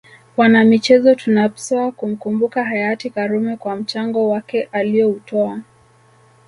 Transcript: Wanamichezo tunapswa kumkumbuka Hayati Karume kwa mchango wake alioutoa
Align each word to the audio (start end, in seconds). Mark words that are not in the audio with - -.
Wanamichezo 0.37 1.15
tunapswa 1.15 1.91
kumkumbuka 1.91 2.63
Hayati 2.63 3.09
Karume 3.09 3.57
kwa 3.57 3.75
mchango 3.75 4.29
wake 4.29 4.69
alioutoa 4.71 5.59